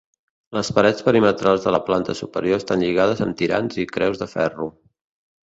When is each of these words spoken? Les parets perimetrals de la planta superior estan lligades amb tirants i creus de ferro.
Les 0.55 0.69
parets 0.77 1.03
perimetrals 1.09 1.67
de 1.67 1.73
la 1.75 1.81
planta 1.89 2.15
superior 2.21 2.63
estan 2.63 2.81
lligades 2.85 3.23
amb 3.27 3.39
tirants 3.43 3.79
i 3.85 3.87
creus 3.93 4.25
de 4.25 4.31
ferro. 4.35 4.69